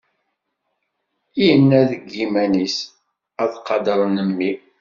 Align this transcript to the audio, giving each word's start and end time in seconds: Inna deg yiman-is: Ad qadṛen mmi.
Inna 1.47 1.81
deg 1.89 2.03
yiman-is: 2.17 2.77
Ad 3.41 3.53
qadṛen 3.65 4.15
mmi. 4.29 4.51